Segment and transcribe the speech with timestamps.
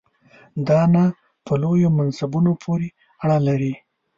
[0.67, 1.03] دا نه
[1.45, 2.87] په لویو منصبونو پورې
[3.23, 3.73] اړه لري.